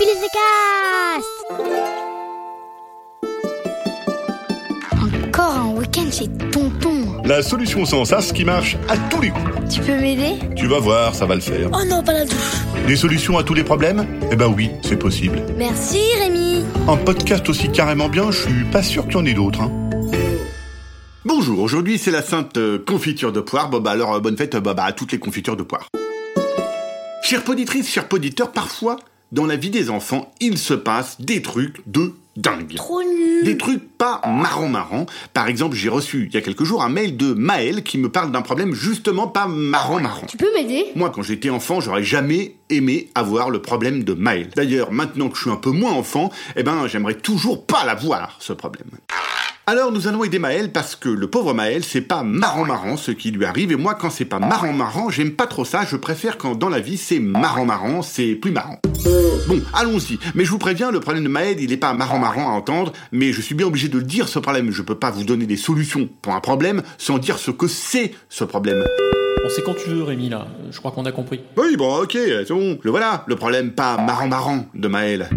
Cast 0.00 1.28
Encore 5.28 5.52
un 5.52 5.74
week-end 5.76 6.10
chez 6.10 6.26
Tonton. 6.50 7.20
La 7.26 7.42
solution 7.42 7.84
sans 7.84 8.06
sas 8.06 8.32
qui 8.32 8.46
marche 8.46 8.78
à 8.88 8.96
tous 8.96 9.20
les 9.20 9.28
coups. 9.28 9.44
Tu 9.70 9.82
peux 9.82 10.00
m'aider? 10.00 10.38
Tu 10.56 10.68
vas 10.68 10.78
voir, 10.78 11.14
ça 11.14 11.26
va 11.26 11.34
le 11.34 11.42
faire. 11.42 11.68
Oh 11.74 11.84
non, 11.86 12.02
pas 12.02 12.14
la 12.14 12.24
douche. 12.24 12.34
Des 12.86 12.96
solutions 12.96 13.36
à 13.36 13.44
tous 13.44 13.52
les 13.52 13.62
problèmes? 13.62 14.06
Eh 14.32 14.36
ben 14.36 14.46
oui, 14.46 14.70
c'est 14.82 14.96
possible. 14.96 15.42
Merci 15.58 16.00
Rémi. 16.18 16.64
Un 16.88 16.96
podcast 16.96 17.46
aussi 17.50 17.70
carrément 17.70 18.08
bien, 18.08 18.30
je 18.30 18.40
suis 18.40 18.64
pas 18.72 18.82
sûr 18.82 19.04
qu'il 19.04 19.16
y 19.16 19.16
en 19.18 19.26
ait 19.26 19.34
d'autres. 19.34 19.60
Hein. 19.60 19.70
Bonjour, 21.26 21.60
aujourd'hui 21.60 21.98
c'est 21.98 22.10
la 22.10 22.22
sainte 22.22 22.56
euh, 22.56 22.78
confiture 22.78 23.32
de 23.32 23.40
poire. 23.40 23.68
Bon 23.68 23.80
bah 23.80 23.90
alors 23.90 24.14
euh, 24.14 24.20
bonne 24.20 24.38
fête 24.38 24.54
euh, 24.54 24.60
bah, 24.60 24.72
bah, 24.72 24.84
à 24.84 24.92
toutes 24.92 25.12
les 25.12 25.18
confitures 25.18 25.58
de 25.58 25.62
poire. 25.62 25.88
Chère 27.22 27.44
poditrice, 27.44 27.86
chers 27.86 28.08
poditeurs, 28.08 28.50
parfois 28.50 28.96
dans 29.32 29.46
la 29.46 29.56
vie 29.56 29.70
des 29.70 29.90
enfants, 29.90 30.32
il 30.40 30.58
se 30.58 30.74
passe 30.74 31.20
des 31.20 31.42
trucs 31.42 31.82
de 31.86 32.14
dingue. 32.36 32.74
Trop 32.74 33.02
nul. 33.02 33.44
Des 33.44 33.56
trucs 33.56 33.96
pas 33.96 34.20
marrant 34.26 34.68
marrant. 34.68 35.06
Par 35.34 35.48
exemple, 35.48 35.76
j'ai 35.76 35.88
reçu 35.88 36.26
il 36.26 36.34
y 36.34 36.36
a 36.36 36.40
quelques 36.40 36.64
jours 36.64 36.82
un 36.82 36.88
mail 36.88 37.16
de 37.16 37.32
Maël 37.34 37.82
qui 37.82 37.98
me 37.98 38.08
parle 38.08 38.32
d'un 38.32 38.42
problème 38.42 38.74
justement 38.74 39.28
pas 39.28 39.46
marrant 39.46 40.00
marrant. 40.00 40.26
Tu 40.26 40.36
peux 40.36 40.52
m'aider? 40.54 40.86
Moi, 40.96 41.10
quand 41.10 41.22
j'étais 41.22 41.50
enfant, 41.50 41.80
j'aurais 41.80 42.04
jamais 42.04 42.56
aimé 42.70 43.10
avoir 43.14 43.50
le 43.50 43.62
problème 43.62 44.04
de 44.04 44.14
Maël. 44.14 44.50
D'ailleurs, 44.56 44.92
maintenant 44.92 45.28
que 45.28 45.36
je 45.36 45.42
suis 45.42 45.50
un 45.50 45.56
peu 45.56 45.70
moins 45.70 45.92
enfant, 45.92 46.30
eh 46.56 46.62
ben, 46.62 46.86
j'aimerais 46.86 47.14
toujours 47.14 47.66
pas 47.66 47.84
l'avoir, 47.84 48.36
ce 48.40 48.52
problème. 48.52 48.88
Alors 49.70 49.92
nous 49.92 50.08
allons 50.08 50.24
aider 50.24 50.40
Maël 50.40 50.72
parce 50.72 50.96
que 50.96 51.08
le 51.08 51.28
pauvre 51.28 51.54
Maël, 51.54 51.84
c'est 51.84 52.00
pas 52.00 52.24
marrant 52.24 52.64
marrant 52.64 52.96
ce 52.96 53.12
qui 53.12 53.30
lui 53.30 53.44
arrive 53.44 53.70
et 53.70 53.76
moi 53.76 53.94
quand 53.94 54.10
c'est 54.10 54.24
pas 54.24 54.40
marrant 54.40 54.72
marrant, 54.72 55.10
j'aime 55.10 55.30
pas 55.30 55.46
trop 55.46 55.64
ça, 55.64 55.84
je 55.88 55.94
préfère 55.94 56.38
quand 56.38 56.56
dans 56.56 56.68
la 56.68 56.80
vie 56.80 56.96
c'est 56.96 57.20
marrant 57.20 57.64
marrant, 57.64 58.02
c'est 58.02 58.34
plus 58.34 58.50
marrant. 58.50 58.80
Bon, 59.46 59.62
allons-y. 59.72 60.18
Mais 60.34 60.44
je 60.44 60.50
vous 60.50 60.58
préviens, 60.58 60.90
le 60.90 60.98
problème 60.98 61.22
de 61.22 61.28
Maël, 61.28 61.56
il 61.60 61.70
est 61.70 61.76
pas 61.76 61.92
marrant 61.92 62.18
marrant 62.18 62.48
à 62.48 62.52
entendre, 62.52 62.92
mais 63.12 63.32
je 63.32 63.40
suis 63.40 63.54
bien 63.54 63.68
obligé 63.68 63.86
de 63.86 63.98
le 63.98 64.02
dire 64.02 64.26
ce 64.26 64.40
problème. 64.40 64.72
Je 64.72 64.82
peux 64.82 64.96
pas 64.96 65.12
vous 65.12 65.22
donner 65.22 65.46
des 65.46 65.56
solutions 65.56 66.08
pour 66.20 66.34
un 66.34 66.40
problème 66.40 66.82
sans 66.98 67.18
dire 67.18 67.38
ce 67.38 67.52
que 67.52 67.68
c'est 67.68 68.12
ce 68.28 68.42
problème. 68.42 68.84
Bon, 69.40 69.48
c'est 69.54 69.62
quand 69.62 69.74
tu 69.74 69.88
veux, 69.88 70.02
Rémi, 70.02 70.30
là. 70.30 70.48
Je 70.72 70.78
crois 70.80 70.90
qu'on 70.90 71.06
a 71.06 71.12
compris. 71.12 71.42
Oui, 71.56 71.76
bon, 71.76 72.02
ok, 72.02 72.14
c'est 72.14 72.50
bon. 72.50 72.76
Le 72.82 72.90
voilà, 72.90 73.22
le 73.28 73.36
problème 73.36 73.70
pas 73.70 73.98
marrant 73.98 74.26
marrant 74.26 74.66
de 74.74 74.88
Maël. 74.88 75.30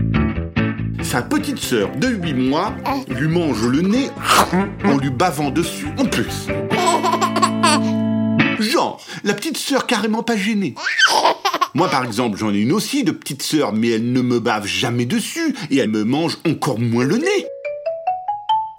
Sa 1.14 1.22
petite 1.22 1.60
sœur 1.60 1.96
de 1.96 2.08
8 2.08 2.34
mois 2.34 2.74
lui 3.08 3.28
mange 3.28 3.68
le 3.68 3.82
nez 3.82 4.10
en 4.84 4.98
lui 4.98 5.12
bavant 5.12 5.52
dessus 5.52 5.86
en 6.00 6.06
plus. 6.06 6.48
Genre, 8.60 9.00
la 9.24 9.36
petite 9.36 9.58
sœur 9.58 9.86
carrément 9.86 10.24
pas 10.24 10.36
gênée. 10.36 10.74
Moi, 11.76 11.88
par 11.88 12.04
exemple, 12.04 12.40
j'en 12.40 12.52
ai 12.52 12.58
une 12.58 12.72
aussi 12.72 13.04
de 13.04 13.12
petite 13.12 13.44
sœur, 13.44 13.74
mais 13.74 13.90
elle 13.90 14.12
ne 14.12 14.22
me 14.24 14.40
bave 14.40 14.66
jamais 14.66 15.06
dessus 15.06 15.56
et 15.70 15.78
elle 15.78 15.92
me 15.92 16.04
mange 16.04 16.40
encore 16.50 16.80
moins 16.80 17.06
le 17.06 17.18
nez. 17.18 17.46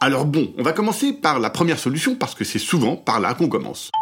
Alors 0.01 0.25
bon, 0.25 0.51
on 0.59 0.65
va 0.65 0.73
commencer 0.73 1.13
par 1.13 1.39
la 1.39 1.51
première 1.51 1.79
solution 1.79 2.17
parce 2.17 2.35
que 2.35 2.43
c'est 2.43 2.59
souvent 2.59 2.97
par 2.97 3.21
là 3.21 3.35
qu'on 3.35 3.49
commence. 3.49 3.93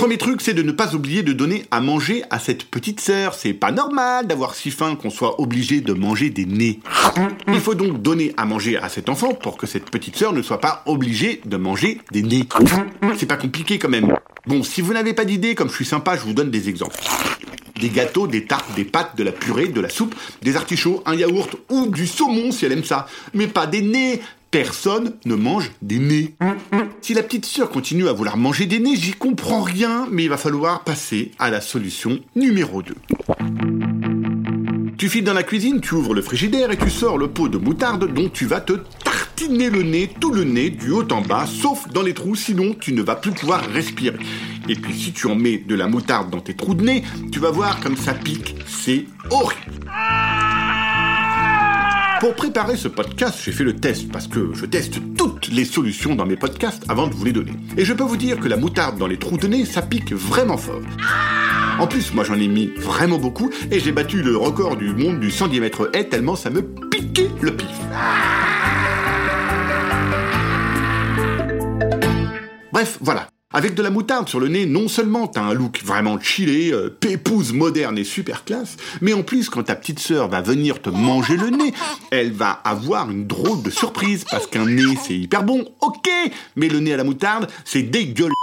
Premier 0.00 0.16
truc, 0.16 0.40
c'est 0.40 0.54
de 0.54 0.62
ne 0.62 0.72
pas 0.72 0.94
oublier 0.94 1.22
de 1.22 1.34
donner 1.34 1.66
à 1.70 1.82
manger 1.82 2.22
à 2.30 2.38
cette 2.38 2.64
petite 2.64 3.00
sœur. 3.00 3.34
C'est 3.34 3.52
pas 3.52 3.70
normal 3.70 4.26
d'avoir 4.26 4.54
si 4.54 4.70
faim 4.70 4.96
qu'on 4.96 5.10
soit 5.10 5.38
obligé 5.38 5.82
de 5.82 5.92
manger 5.92 6.30
des 6.30 6.46
nez. 6.46 6.80
Il 7.48 7.60
faut 7.60 7.74
donc 7.74 8.00
donner 8.00 8.32
à 8.38 8.46
manger 8.46 8.78
à 8.78 8.88
cet 8.88 9.10
enfant 9.10 9.34
pour 9.34 9.58
que 9.58 9.66
cette 9.66 9.90
petite 9.90 10.16
sœur 10.16 10.32
ne 10.32 10.40
soit 10.40 10.58
pas 10.58 10.82
obligée 10.86 11.42
de 11.44 11.58
manger 11.58 12.00
des 12.12 12.22
nez. 12.22 12.48
C'est 13.18 13.26
pas 13.26 13.36
compliqué 13.36 13.78
quand 13.78 13.90
même. 13.90 14.16
Bon, 14.46 14.62
si 14.62 14.80
vous 14.80 14.94
n'avez 14.94 15.12
pas 15.12 15.26
d'idée, 15.26 15.54
comme 15.54 15.68
je 15.68 15.74
suis 15.74 15.84
sympa, 15.84 16.16
je 16.16 16.22
vous 16.22 16.32
donne 16.32 16.50
des 16.50 16.70
exemples. 16.70 16.96
Des 17.78 17.90
gâteaux, 17.90 18.26
des 18.26 18.46
tartes, 18.46 18.74
des 18.74 18.86
pâtes, 18.86 19.18
de 19.18 19.22
la 19.22 19.32
purée, 19.32 19.68
de 19.68 19.82
la 19.82 19.90
soupe, 19.90 20.14
des 20.40 20.56
artichauts, 20.56 21.02
un 21.04 21.14
yaourt 21.14 21.56
ou 21.68 21.88
du 21.88 22.06
saumon 22.06 22.52
si 22.52 22.64
elle 22.64 22.72
aime 22.72 22.84
ça. 22.84 23.06
Mais 23.34 23.48
pas 23.48 23.66
des 23.66 23.82
nez. 23.82 24.22
Personne 24.50 25.14
ne 25.26 25.36
mange 25.36 25.70
des 25.80 26.00
nez. 26.00 26.34
Si 27.00 27.14
la 27.14 27.22
petite 27.22 27.46
sœur 27.46 27.70
continue 27.70 28.08
à 28.08 28.12
vouloir 28.12 28.36
manger 28.36 28.66
des 28.66 28.80
nez, 28.80 28.96
j'y 28.96 29.12
comprends 29.12 29.62
rien, 29.62 30.08
mais 30.10 30.24
il 30.24 30.28
va 30.28 30.36
falloir 30.36 30.82
passer 30.82 31.30
à 31.38 31.50
la 31.50 31.60
solution 31.60 32.18
numéro 32.34 32.82
2. 32.82 32.94
Tu 34.98 35.08
files 35.08 35.22
dans 35.22 35.34
la 35.34 35.44
cuisine, 35.44 35.80
tu 35.80 35.94
ouvres 35.94 36.14
le 36.14 36.22
frigidaire 36.22 36.72
et 36.72 36.76
tu 36.76 36.90
sors 36.90 37.16
le 37.16 37.28
pot 37.28 37.48
de 37.48 37.58
moutarde 37.58 38.12
dont 38.12 38.28
tu 38.28 38.46
vas 38.46 38.60
te 38.60 38.72
tartiner 39.04 39.70
le 39.70 39.84
nez, 39.84 40.10
tout 40.20 40.32
le 40.32 40.42
nez, 40.42 40.70
du 40.70 40.90
haut 40.90 41.06
en 41.12 41.22
bas, 41.22 41.46
sauf 41.46 41.88
dans 41.88 42.02
les 42.02 42.12
trous, 42.12 42.34
sinon 42.34 42.74
tu 42.74 42.92
ne 42.92 43.02
vas 43.02 43.14
plus 43.14 43.30
pouvoir 43.30 43.64
respirer. 43.70 44.18
Et 44.68 44.74
puis 44.74 44.98
si 44.98 45.12
tu 45.12 45.28
en 45.28 45.36
mets 45.36 45.58
de 45.58 45.76
la 45.76 45.86
moutarde 45.86 46.28
dans 46.28 46.40
tes 46.40 46.54
trous 46.54 46.74
de 46.74 46.82
nez, 46.82 47.04
tu 47.30 47.38
vas 47.38 47.52
voir 47.52 47.78
comme 47.80 47.96
ça 47.96 48.14
pique, 48.14 48.56
c'est 48.66 49.06
horrible. 49.30 49.90
Pour 52.20 52.34
préparer 52.34 52.76
ce 52.76 52.86
podcast, 52.86 53.40
j'ai 53.42 53.50
fait 53.50 53.64
le 53.64 53.74
test 53.74 54.12
parce 54.12 54.26
que 54.26 54.52
je 54.52 54.66
teste 54.66 55.00
toutes 55.16 55.48
les 55.48 55.64
solutions 55.64 56.14
dans 56.14 56.26
mes 56.26 56.36
podcasts 56.36 56.84
avant 56.90 57.06
de 57.06 57.14
vous 57.14 57.24
les 57.24 57.32
donner. 57.32 57.52
Et 57.78 57.84
je 57.86 57.94
peux 57.94 58.04
vous 58.04 58.18
dire 58.18 58.38
que 58.38 58.46
la 58.46 58.58
moutarde 58.58 58.98
dans 58.98 59.06
les 59.06 59.18
trous 59.18 59.38
de 59.38 59.46
nez, 59.46 59.64
ça 59.64 59.80
pique 59.80 60.12
vraiment 60.12 60.58
fort. 60.58 60.82
En 61.78 61.86
plus, 61.86 62.12
moi 62.12 62.22
j'en 62.24 62.34
ai 62.34 62.46
mis 62.46 62.66
vraiment 62.76 63.16
beaucoup 63.16 63.48
et 63.70 63.80
j'ai 63.80 63.92
battu 63.92 64.22
le 64.22 64.36
record 64.36 64.76
du 64.76 64.92
monde 64.92 65.18
du 65.18 65.30
100 65.30 65.48
diamètre 65.48 65.88
haie 65.94 66.10
tellement 66.10 66.36
ça 66.36 66.50
me 66.50 66.60
piquait 66.60 67.30
le 67.40 67.56
pif. 67.56 67.68
Bref, 72.70 72.98
voilà. 73.00 73.29
Avec 73.52 73.74
de 73.74 73.82
la 73.82 73.90
moutarde 73.90 74.28
sur 74.28 74.38
le 74.38 74.46
nez, 74.46 74.64
non 74.64 74.86
seulement 74.86 75.26
t'as 75.26 75.42
un 75.42 75.54
look 75.54 75.82
vraiment 75.84 76.20
chillé, 76.20 76.72
euh, 76.72 76.88
pépouze 76.88 77.52
moderne 77.52 77.98
et 77.98 78.04
super 78.04 78.44
classe, 78.44 78.76
mais 79.00 79.12
en 79.12 79.24
plus 79.24 79.50
quand 79.50 79.64
ta 79.64 79.74
petite 79.74 79.98
sœur 79.98 80.28
va 80.28 80.40
venir 80.40 80.80
te 80.80 80.88
manger 80.88 81.36
le 81.36 81.50
nez, 81.50 81.74
elle 82.12 82.30
va 82.30 82.50
avoir 82.52 83.10
une 83.10 83.26
drôle 83.26 83.60
de 83.62 83.70
surprise 83.70 84.24
parce 84.30 84.46
qu'un 84.46 84.66
nez 84.66 84.96
c'est 85.04 85.18
hyper 85.18 85.42
bon, 85.42 85.64
ok, 85.80 86.08
mais 86.54 86.68
le 86.68 86.78
nez 86.78 86.92
à 86.94 86.96
la 86.96 87.02
moutarde 87.02 87.50
c'est 87.64 87.82
dégueulasse. 87.82 88.34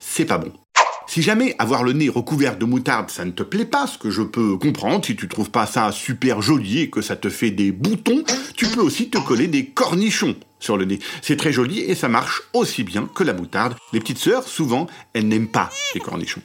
C'est 0.00 0.24
pas 0.24 0.38
bon. 0.38 0.52
Si 1.08 1.22
jamais 1.22 1.54
avoir 1.58 1.82
le 1.82 1.92
nez 1.92 2.08
recouvert 2.08 2.58
de 2.58 2.64
moutarde 2.64 3.10
ça 3.10 3.24
ne 3.24 3.30
te 3.30 3.42
plaît 3.42 3.64
pas, 3.64 3.86
ce 3.86 3.96
que 3.96 4.10
je 4.10 4.22
peux 4.22 4.56
comprendre, 4.58 5.04
si 5.04 5.16
tu 5.16 5.28
trouves 5.28 5.50
pas 5.50 5.66
ça 5.66 5.92
super 5.92 6.42
joli 6.42 6.80
et 6.80 6.90
que 6.90 7.00
ça 7.00 7.16
te 7.16 7.28
fait 7.28 7.50
des 7.50 7.72
boutons, 7.72 8.24
tu 8.56 8.66
peux 8.66 8.80
aussi 8.80 9.08
te 9.08 9.18
coller 9.18 9.46
des 9.46 9.66
cornichons 9.66 10.36
sur 10.58 10.76
le 10.76 10.84
nez. 10.84 10.98
C'est 11.22 11.36
très 11.36 11.52
joli 11.52 11.80
et 11.80 11.94
ça 11.94 12.08
marche 12.08 12.42
aussi 12.52 12.82
bien 12.82 13.08
que 13.14 13.22
la 13.22 13.32
moutarde. 13.32 13.76
Les 13.92 14.00
petites 14.00 14.18
sœurs, 14.18 14.48
souvent, 14.48 14.86
elles 15.12 15.28
n'aiment 15.28 15.48
pas 15.48 15.70
les 15.94 16.00
cornichons. 16.00 16.42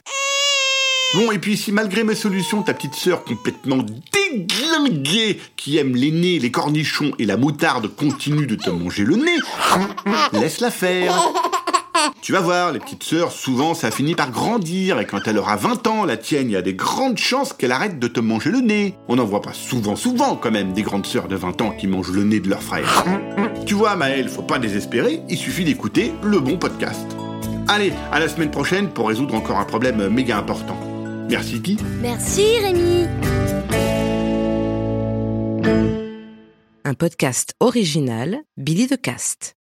Bon, 1.14 1.30
et 1.30 1.38
puis 1.38 1.58
si 1.58 1.72
malgré 1.72 2.04
mes 2.04 2.14
solutions, 2.14 2.62
ta 2.62 2.72
petite 2.72 2.94
sœur 2.94 3.24
complètement 3.24 3.84
déglinguée, 4.12 5.40
qui 5.56 5.76
aime 5.76 5.94
les 5.94 6.10
nez, 6.10 6.38
les 6.38 6.50
cornichons 6.50 7.12
et 7.18 7.26
la 7.26 7.36
moutarde 7.36 7.94
continue 7.94 8.46
de 8.46 8.54
te 8.54 8.70
manger 8.70 9.04
le 9.04 9.16
nez, 9.16 9.38
laisse-la 10.32 10.70
faire. 10.70 11.12
Tu 12.20 12.32
vas 12.32 12.40
voir, 12.40 12.72
les 12.72 12.78
petites 12.78 13.02
sœurs, 13.02 13.32
souvent, 13.32 13.74
ça 13.74 13.90
finit 13.90 14.14
par 14.14 14.30
grandir, 14.30 15.00
et 15.00 15.06
quand 15.06 15.26
elle 15.26 15.38
aura 15.38 15.56
20 15.56 15.86
ans, 15.86 16.04
la 16.04 16.16
tienne, 16.16 16.48
il 16.48 16.52
y 16.52 16.56
a 16.56 16.62
des 16.62 16.74
grandes 16.74 17.18
chances 17.18 17.52
qu'elle 17.52 17.72
arrête 17.72 17.98
de 17.98 18.08
te 18.08 18.20
manger 18.20 18.50
le 18.50 18.60
nez. 18.60 18.94
On 19.08 19.16
n'en 19.16 19.24
voit 19.24 19.42
pas 19.42 19.52
souvent, 19.52 19.96
souvent, 19.96 20.36
quand 20.36 20.50
même, 20.50 20.72
des 20.72 20.82
grandes 20.82 21.06
sœurs 21.06 21.28
de 21.28 21.36
20 21.36 21.60
ans 21.60 21.70
qui 21.70 21.86
mangent 21.86 22.12
le 22.12 22.24
nez 22.24 22.40
de 22.40 22.48
leur 22.48 22.62
frère. 22.62 23.04
Tu 23.66 23.74
vois, 23.74 23.96
Maëlle, 23.96 24.28
faut 24.28 24.42
pas 24.42 24.58
désespérer, 24.58 25.22
il 25.28 25.36
suffit 25.36 25.64
d'écouter 25.64 26.12
le 26.22 26.40
bon 26.40 26.58
podcast. 26.58 27.06
Allez, 27.68 27.92
à 28.10 28.20
la 28.20 28.28
semaine 28.28 28.50
prochaine 28.50 28.88
pour 28.88 29.08
résoudre 29.08 29.34
encore 29.34 29.58
un 29.58 29.64
problème 29.64 30.08
méga 30.08 30.38
important. 30.38 30.76
Merci 31.28 31.60
Guy. 31.60 31.76
Merci 32.00 32.44
Rémi. 32.62 33.06
Un 36.84 36.94
podcast 36.94 37.54
original 37.60 38.40
Billy 38.56 38.86
de 38.86 38.96
Cast. 38.96 39.56